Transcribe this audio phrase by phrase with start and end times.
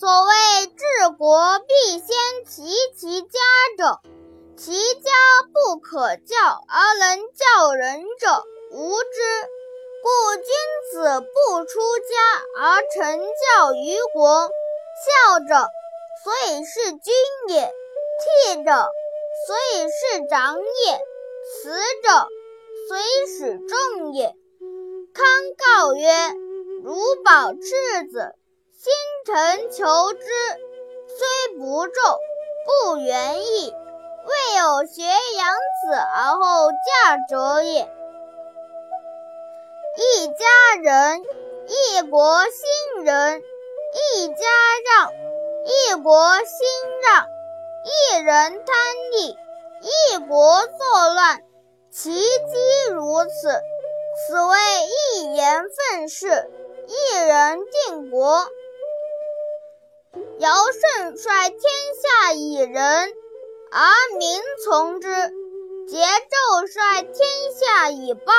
[0.00, 2.08] 所谓治国必先
[2.46, 3.38] 齐其家
[3.76, 4.00] 者，
[4.56, 5.10] 其家
[5.52, 6.36] 不可教
[6.68, 9.08] 而能教人者，无之。
[10.02, 10.44] 故君
[10.90, 14.48] 子不出家而成教于国。
[15.28, 15.68] 孝者，
[16.24, 17.12] 所以是君
[17.48, 17.68] 也；
[18.54, 18.90] 悌者，
[19.46, 20.98] 所以是长也；
[21.60, 21.68] 慈
[22.02, 22.26] 者，
[22.88, 24.34] 所以使众也。
[25.12, 25.26] 康
[25.58, 26.10] 告曰
[26.82, 28.34] ：“如保赤子，
[28.82, 28.90] 心
[29.26, 30.24] 诚求之，
[31.06, 32.18] 虽不重，
[32.64, 33.74] 不远矣。
[34.24, 35.02] 未有学
[35.36, 37.82] 养子而后嫁者也。”
[39.98, 40.46] 一家
[40.82, 41.20] 人，
[41.66, 43.42] 一国兴仁；
[44.14, 44.46] 一家
[44.86, 45.12] 让，
[45.66, 46.66] 一国兴
[47.02, 47.26] 让；
[47.84, 49.36] 一人贪利，
[49.82, 51.42] 一国作乱。
[51.90, 53.60] 其机如此。
[54.26, 54.56] 此谓
[55.12, 56.50] 一言愤世，
[56.86, 58.48] 一人定国。
[60.40, 61.60] 尧舜率天
[62.00, 63.12] 下以仁，
[63.70, 65.06] 而民从之；
[65.86, 68.32] 桀纣率天下以暴，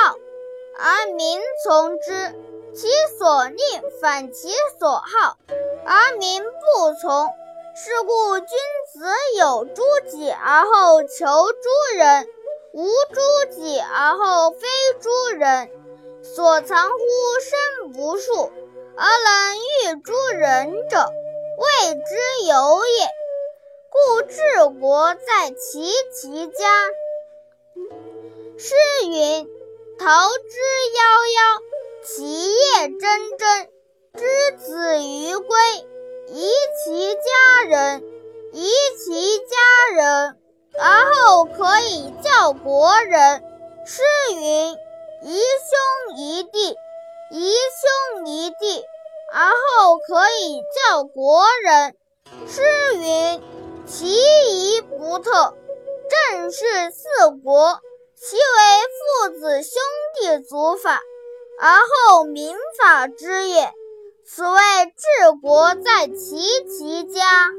[0.80, 2.34] 而民从之。
[2.74, 3.60] 其所令
[4.00, 4.48] 反其
[4.80, 5.36] 所好，
[5.86, 7.28] 而民不从。
[7.76, 8.48] 是故君
[8.92, 9.06] 子
[9.38, 12.26] 有诸己而后求诸人。
[12.72, 14.66] 无诸己而后非
[14.98, 15.70] 诸人，
[16.24, 16.98] 所藏乎
[17.40, 18.50] 身不恕，
[18.96, 21.06] 而能御诸人者，
[21.62, 23.08] 谓之有也。
[23.90, 26.90] 故治国在齐其家。
[28.58, 28.74] 诗
[29.06, 29.46] 云
[29.98, 30.58] ：“桃之
[30.98, 31.00] 夭
[31.38, 31.62] 夭，
[32.04, 32.98] 其叶蓁
[33.38, 33.68] 蓁。
[34.14, 35.58] 之子于归，
[36.28, 36.50] 宜
[36.84, 38.02] 其家人，
[38.52, 38.68] 宜
[38.98, 40.36] 其家人。”
[40.78, 43.44] 而后可以教国人。
[43.84, 44.02] 诗
[44.34, 44.72] 云
[45.22, 46.76] ：“宜兄宜弟，
[47.30, 47.52] 宜
[48.14, 48.84] 兄宜弟。”
[49.32, 51.96] 而后可以教国人。
[52.46, 52.62] 诗
[52.96, 53.42] 云
[53.86, 54.06] ：“其
[54.50, 55.54] 仪不特，
[56.30, 57.80] 正是四国。”
[58.14, 59.72] 其为父子兄
[60.14, 61.00] 弟族法，
[61.58, 61.76] 而
[62.08, 63.72] 后民法之也。
[64.24, 67.50] 此谓治国在齐其家。